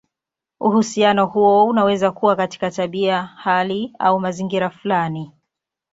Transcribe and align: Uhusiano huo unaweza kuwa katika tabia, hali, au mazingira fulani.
Uhusiano 0.59 1.25
huo 1.25 1.65
unaweza 1.65 2.11
kuwa 2.11 2.35
katika 2.35 2.71
tabia, 2.71 3.21
hali, 3.23 3.95
au 3.99 4.19
mazingira 4.19 4.69
fulani. 4.69 5.31